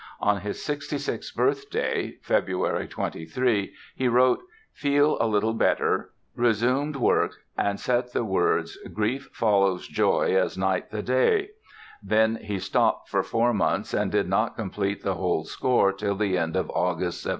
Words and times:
On 0.19 0.37
his 0.39 0.57
66th 0.57 1.35
birthday 1.35 2.17
(February 2.23 2.87
23) 2.87 3.71
he 3.93 4.07
wrote 4.07 4.41
"Feel 4.73 5.15
a 5.21 5.27
little 5.27 5.53
better. 5.53 6.11
Resumed 6.35 6.95
work" 6.95 7.33
and 7.55 7.79
set 7.79 8.11
the 8.11 8.23
words 8.25 8.79
"Grief 8.95 9.29
follows 9.31 9.87
joy 9.87 10.35
as 10.35 10.57
night 10.57 10.89
the 10.89 11.03
day." 11.03 11.49
Then 12.01 12.37
he 12.37 12.57
stopped 12.57 13.09
for 13.09 13.21
four 13.21 13.53
months 13.53 13.93
and 13.93 14.11
did 14.11 14.27
not 14.27 14.55
complete 14.55 15.03
the 15.03 15.13
whole 15.13 15.43
score 15.43 15.93
till 15.93 16.15
the 16.15 16.35
end 16.35 16.55
of 16.55 16.71
August, 16.71 17.25
1751. 17.27 17.29